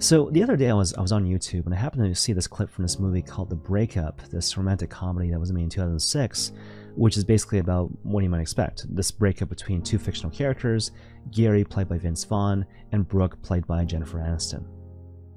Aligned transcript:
So 0.00 0.30
the 0.30 0.44
other 0.44 0.56
day 0.56 0.70
I 0.70 0.74
was 0.74 0.94
I 0.94 1.00
was 1.00 1.10
on 1.10 1.24
YouTube 1.24 1.64
and 1.64 1.74
I 1.74 1.76
happened 1.76 2.04
to 2.04 2.20
see 2.20 2.32
this 2.32 2.46
clip 2.46 2.70
from 2.70 2.84
this 2.84 3.00
movie 3.00 3.20
called 3.20 3.50
The 3.50 3.56
Breakup, 3.56 4.22
this 4.30 4.56
romantic 4.56 4.90
comedy 4.90 5.28
that 5.30 5.40
was 5.40 5.52
made 5.52 5.64
in 5.64 5.70
2006, 5.70 6.52
which 6.94 7.16
is 7.16 7.24
basically 7.24 7.58
about 7.58 7.90
what 8.04 8.22
you 8.22 8.30
might 8.30 8.40
expect. 8.40 8.86
This 8.94 9.10
breakup 9.10 9.48
between 9.48 9.82
two 9.82 9.98
fictional 9.98 10.30
characters, 10.30 10.92
Gary 11.32 11.64
played 11.64 11.88
by 11.88 11.98
Vince 11.98 12.22
Vaughn 12.22 12.64
and 12.92 13.08
Brooke 13.08 13.42
played 13.42 13.66
by 13.66 13.84
Jennifer 13.84 14.18
Aniston. 14.18 14.64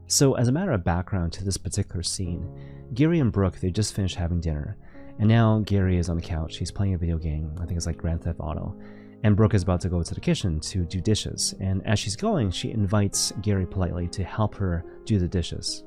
So 0.05 0.35
as 0.35 0.47
a 0.47 0.52
matter 0.52 0.73
of 0.73 0.84
background 0.84 1.34
to 1.34 1.43
this 1.43 1.57
particular 1.57 2.03
scene, 2.03 2.48
Gary 2.93 3.20
and 3.20 3.31
Brooke 3.31 3.59
they 3.59 3.71
just 3.71 3.95
finished 3.95 4.16
having 4.16 4.41
dinner, 4.41 4.77
and 5.17 5.27
now 5.27 5.63
Gary 5.66 5.98
is 5.98 6.07
on 6.07 6.17
the 6.17 6.21
couch, 6.21 6.57
he's 6.57 6.71
playing 6.71 6.93
a 6.93 6.99
video 6.99 7.17
game, 7.17 7.52
I 7.59 7.66
think 7.66 7.77
it's 7.77 7.88
like 7.88 7.98
Grand 7.98 8.23
Theft 8.23 8.39
Auto, 8.39 8.80
and 9.23 9.35
Brooke 9.35 9.53
is 9.53 9.63
about 9.63 9.81
to 9.81 9.89
go 9.89 10.01
to 10.01 10.13
the 10.15 10.21
kitchen 10.21 10.59
to 10.61 10.83
do 10.85 10.99
dishes. 10.99 11.53
And 11.59 11.85
as 11.85 11.99
she's 11.99 12.16
going, 12.16 12.52
she 12.52 12.71
invites 12.71 13.31
Gary 13.41 13.67
politely 13.67 14.07
to 14.09 14.23
help 14.23 14.55
her 14.55 14.84
do 15.05 15.20
the 15.20 15.27
dishes. 15.27 15.84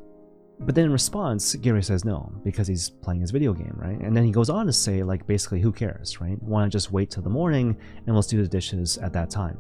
But 0.60 0.76
then 0.76 0.84
in 0.84 0.92
response, 0.92 1.54
Gary 1.56 1.82
says 1.82 2.04
no 2.04 2.32
because 2.44 2.68
he's 2.68 2.88
playing 2.88 3.20
his 3.20 3.32
video 3.32 3.52
game, 3.52 3.74
right? 3.76 3.98
And 3.98 4.16
then 4.16 4.24
he 4.24 4.30
goes 4.30 4.50
on 4.50 4.66
to 4.66 4.72
say, 4.72 5.02
like, 5.02 5.26
basically, 5.26 5.60
who 5.60 5.72
cares, 5.72 6.20
right? 6.20 6.40
Why 6.40 6.62
not 6.62 6.70
just 6.70 6.92
wait 6.92 7.10
till 7.10 7.24
the 7.24 7.30
morning 7.30 7.76
and 8.06 8.14
let's 8.14 8.28
do 8.28 8.40
the 8.40 8.48
dishes 8.48 8.96
at 8.98 9.12
that 9.14 9.30
time? 9.30 9.58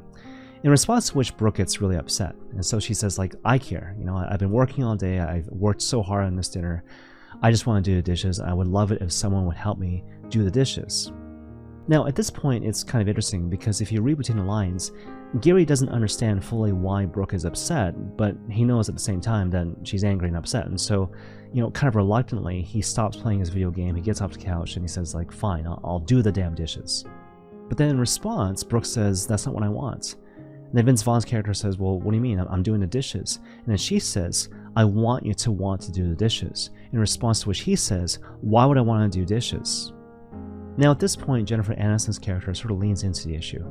In 0.62 0.70
response 0.70 1.08
to 1.08 1.18
which 1.18 1.36
Brooke 1.36 1.56
gets 1.56 1.80
really 1.80 1.96
upset. 1.96 2.36
And 2.52 2.64
so 2.64 2.78
she 2.78 2.94
says, 2.94 3.18
like, 3.18 3.34
I 3.44 3.58
care. 3.58 3.94
You 3.98 4.04
know, 4.04 4.16
I've 4.16 4.38
been 4.38 4.52
working 4.52 4.84
all 4.84 4.94
day. 4.94 5.18
I've 5.18 5.48
worked 5.48 5.82
so 5.82 6.00
hard 6.00 6.24
on 6.24 6.36
this 6.36 6.48
dinner. 6.48 6.84
I 7.42 7.50
just 7.50 7.66
want 7.66 7.84
to 7.84 7.90
do 7.90 7.96
the 7.96 8.02
dishes. 8.02 8.38
I 8.38 8.52
would 8.52 8.68
love 8.68 8.92
it 8.92 9.02
if 9.02 9.10
someone 9.12 9.46
would 9.46 9.56
help 9.56 9.78
me 9.78 10.04
do 10.28 10.44
the 10.44 10.50
dishes. 10.50 11.12
Now, 11.86 12.06
at 12.06 12.14
this 12.14 12.30
point, 12.30 12.64
it's 12.64 12.82
kind 12.82 13.02
of 13.02 13.08
interesting 13.08 13.50
because 13.50 13.82
if 13.82 13.92
you 13.92 14.00
read 14.00 14.16
between 14.16 14.38
the 14.38 14.44
lines, 14.44 14.92
Gary 15.40 15.66
doesn't 15.66 15.90
understand 15.90 16.42
fully 16.42 16.72
why 16.72 17.04
Brooke 17.04 17.34
is 17.34 17.44
upset, 17.44 18.16
but 18.16 18.34
he 18.48 18.64
knows 18.64 18.88
at 18.88 18.94
the 18.94 19.00
same 19.00 19.20
time 19.20 19.50
that 19.50 19.66
she's 19.82 20.04
angry 20.04 20.28
and 20.28 20.36
upset. 20.36 20.66
And 20.66 20.80
so, 20.80 21.10
you 21.52 21.62
know, 21.62 21.70
kind 21.70 21.88
of 21.88 21.96
reluctantly, 21.96 22.62
he 22.62 22.80
stops 22.80 23.18
playing 23.18 23.40
his 23.40 23.50
video 23.50 23.70
game, 23.70 23.94
he 23.94 24.00
gets 24.00 24.22
off 24.22 24.32
the 24.32 24.38
couch, 24.38 24.76
and 24.76 24.84
he 24.84 24.88
says, 24.88 25.14
like, 25.14 25.30
fine, 25.30 25.66
I'll, 25.66 25.80
I'll 25.84 25.98
do 25.98 26.22
the 26.22 26.32
damn 26.32 26.54
dishes. 26.54 27.04
But 27.68 27.76
then 27.76 27.90
in 27.90 27.98
response, 27.98 28.62
Brooke 28.62 28.86
says, 28.86 29.26
that's 29.26 29.44
not 29.44 29.54
what 29.54 29.64
I 29.64 29.68
want. 29.68 30.14
And 30.38 30.78
then 30.78 30.86
Vince 30.86 31.02
Vaughn's 31.02 31.24
character 31.24 31.52
says, 31.52 31.78
well, 31.78 32.00
what 32.00 32.12
do 32.12 32.16
you 32.16 32.22
mean? 32.22 32.38
I'm 32.38 32.62
doing 32.62 32.80
the 32.80 32.86
dishes. 32.86 33.40
And 33.58 33.66
then 33.66 33.76
she 33.76 33.98
says, 33.98 34.48
I 34.74 34.84
want 34.84 35.24
you 35.26 35.34
to 35.34 35.52
want 35.52 35.80
to 35.82 35.92
do 35.92 36.08
the 36.08 36.16
dishes. 36.16 36.70
In 36.92 36.98
response 36.98 37.42
to 37.42 37.48
which 37.48 37.60
he 37.60 37.76
says, 37.76 38.18
why 38.40 38.64
would 38.64 38.78
I 38.78 38.80
want 38.80 39.12
to 39.12 39.18
do 39.18 39.24
dishes? 39.26 39.92
Now, 40.76 40.90
at 40.90 40.98
this 40.98 41.14
point, 41.14 41.48
Jennifer 41.48 41.74
Aniston's 41.74 42.18
character 42.18 42.52
sort 42.54 42.72
of 42.72 42.78
leans 42.78 43.04
into 43.04 43.28
the 43.28 43.34
issue. 43.34 43.64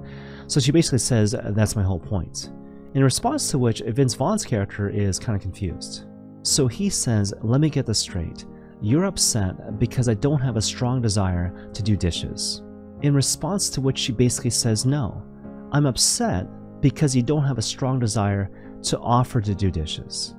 So 0.47 0.59
she 0.59 0.71
basically 0.71 0.99
says, 0.99 1.33
uh, 1.33 1.51
That's 1.53 1.75
my 1.75 1.83
whole 1.83 1.99
point. 1.99 2.51
In 2.93 3.03
response 3.03 3.49
to 3.51 3.57
which, 3.57 3.81
Vince 3.85 4.13
Vaughn's 4.13 4.45
character 4.45 4.89
is 4.89 5.19
kind 5.19 5.35
of 5.35 5.41
confused. 5.41 6.05
So 6.43 6.67
he 6.67 6.89
says, 6.89 7.33
Let 7.41 7.59
me 7.59 7.69
get 7.69 7.85
this 7.85 7.99
straight. 7.99 8.45
You're 8.81 9.05
upset 9.05 9.79
because 9.79 10.09
I 10.09 10.13
don't 10.13 10.41
have 10.41 10.57
a 10.57 10.61
strong 10.61 11.01
desire 11.01 11.69
to 11.73 11.83
do 11.83 11.95
dishes. 11.95 12.61
In 13.01 13.13
response 13.13 13.69
to 13.71 13.81
which, 13.81 13.97
she 13.97 14.11
basically 14.11 14.51
says, 14.51 14.85
No, 14.85 15.23
I'm 15.71 15.85
upset 15.85 16.47
because 16.81 17.15
you 17.15 17.23
don't 17.23 17.45
have 17.45 17.57
a 17.57 17.61
strong 17.61 17.99
desire 17.99 18.49
to 18.83 18.99
offer 18.99 19.41
to 19.41 19.55
do 19.55 19.71
dishes. 19.71 20.35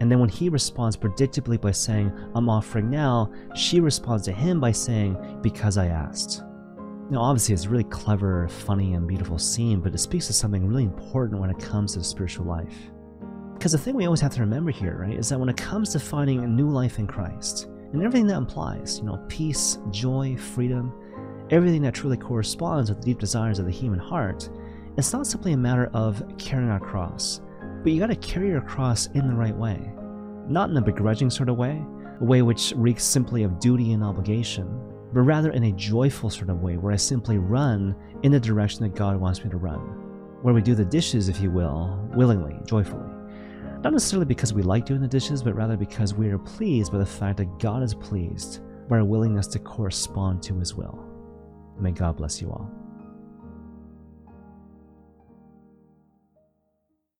And 0.00 0.10
then 0.10 0.20
when 0.20 0.28
he 0.28 0.48
responds 0.48 0.96
predictably 0.96 1.60
by 1.60 1.72
saying, 1.72 2.12
I'm 2.34 2.48
offering 2.48 2.90
now, 2.90 3.32
she 3.54 3.80
responds 3.80 4.24
to 4.24 4.32
him 4.32 4.60
by 4.60 4.72
saying, 4.72 5.40
Because 5.42 5.76
I 5.76 5.86
asked. 5.86 6.42
Now, 7.10 7.22
obviously, 7.22 7.54
it's 7.54 7.64
a 7.64 7.70
really 7.70 7.84
clever, 7.84 8.46
funny, 8.48 8.94
and 8.94 9.08
beautiful 9.08 9.38
scene, 9.38 9.80
but 9.80 9.94
it 9.94 9.98
speaks 9.98 10.26
to 10.26 10.32
something 10.32 10.66
really 10.66 10.84
important 10.84 11.40
when 11.40 11.50
it 11.50 11.58
comes 11.58 11.92
to 11.92 12.00
the 12.00 12.04
spiritual 12.04 12.44
life. 12.44 12.90
Because 13.54 13.72
the 13.72 13.78
thing 13.78 13.94
we 13.94 14.04
always 14.04 14.20
have 14.20 14.34
to 14.34 14.40
remember 14.40 14.70
here, 14.70 14.98
right, 15.00 15.18
is 15.18 15.30
that 15.30 15.40
when 15.40 15.48
it 15.48 15.56
comes 15.56 15.90
to 15.90 15.98
finding 15.98 16.44
a 16.44 16.46
new 16.46 16.68
life 16.68 16.98
in 16.98 17.06
Christ, 17.06 17.66
and 17.92 18.02
everything 18.02 18.26
that 18.26 18.36
implies, 18.36 18.98
you 18.98 19.04
know, 19.04 19.24
peace, 19.28 19.78
joy, 19.90 20.36
freedom, 20.36 20.92
everything 21.50 21.82
that 21.82 21.94
truly 21.94 22.18
corresponds 22.18 22.90
with 22.90 23.00
the 23.00 23.06
deep 23.06 23.18
desires 23.18 23.58
of 23.58 23.64
the 23.64 23.72
human 23.72 23.98
heart, 23.98 24.48
it's 24.98 25.12
not 25.12 25.26
simply 25.26 25.54
a 25.54 25.56
matter 25.56 25.90
of 25.94 26.22
carrying 26.36 26.68
our 26.68 26.78
cross, 26.78 27.40
but 27.82 27.92
you 27.92 28.00
gotta 28.00 28.16
carry 28.16 28.48
your 28.48 28.60
cross 28.60 29.06
in 29.14 29.28
the 29.28 29.34
right 29.34 29.56
way. 29.56 29.90
Not 30.48 30.70
in 30.70 30.76
a 30.76 30.82
begrudging 30.82 31.30
sort 31.30 31.48
of 31.48 31.56
way, 31.56 31.82
a 32.20 32.24
way 32.24 32.42
which 32.42 32.72
reeks 32.76 33.04
simply 33.04 33.42
of 33.42 33.60
duty 33.60 33.92
and 33.92 34.02
obligation, 34.02 34.66
but 35.12 35.22
rather 35.22 35.52
in 35.52 35.64
a 35.64 35.72
joyful 35.72 36.30
sort 36.30 36.50
of 36.50 36.60
way 36.60 36.76
where 36.76 36.92
I 36.92 36.96
simply 36.96 37.38
run 37.38 37.94
in 38.22 38.32
the 38.32 38.40
direction 38.40 38.82
that 38.82 38.94
God 38.94 39.20
wants 39.20 39.42
me 39.42 39.50
to 39.50 39.56
run. 39.56 39.80
Where 40.42 40.54
we 40.54 40.62
do 40.62 40.74
the 40.74 40.84
dishes, 40.84 41.28
if 41.28 41.40
you 41.40 41.50
will, 41.50 42.08
willingly, 42.14 42.56
joyfully. 42.66 43.08
Not 43.82 43.92
necessarily 43.92 44.26
because 44.26 44.52
we 44.52 44.62
like 44.62 44.86
doing 44.86 45.00
the 45.00 45.08
dishes, 45.08 45.42
but 45.42 45.54
rather 45.54 45.76
because 45.76 46.14
we 46.14 46.28
are 46.30 46.38
pleased 46.38 46.92
by 46.92 46.98
the 46.98 47.06
fact 47.06 47.38
that 47.38 47.58
God 47.58 47.82
is 47.82 47.94
pleased 47.94 48.60
by 48.88 48.98
our 48.98 49.04
willingness 49.04 49.46
to 49.48 49.58
correspond 49.58 50.42
to 50.44 50.58
His 50.58 50.74
will. 50.74 51.04
May 51.78 51.92
God 51.92 52.16
bless 52.16 52.42
you 52.42 52.50
all. 52.50 52.68